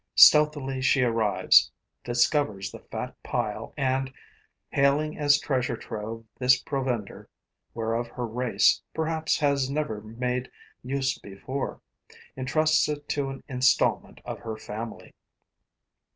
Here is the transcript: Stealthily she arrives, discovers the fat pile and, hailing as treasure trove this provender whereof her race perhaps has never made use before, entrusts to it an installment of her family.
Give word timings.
Stealthily 0.15 0.81
she 0.81 1.03
arrives, 1.03 1.71
discovers 2.03 2.71
the 2.71 2.79
fat 2.79 3.15
pile 3.21 3.71
and, 3.77 4.11
hailing 4.69 5.15
as 5.15 5.39
treasure 5.39 5.77
trove 5.77 6.25
this 6.39 6.59
provender 6.59 7.29
whereof 7.75 8.07
her 8.07 8.25
race 8.25 8.81
perhaps 8.95 9.37
has 9.37 9.69
never 9.69 10.01
made 10.01 10.49
use 10.81 11.19
before, 11.19 11.81
entrusts 12.35 12.87
to 12.87 13.29
it 13.29 13.33
an 13.35 13.43
installment 13.47 14.19
of 14.25 14.39
her 14.39 14.57
family. 14.57 15.13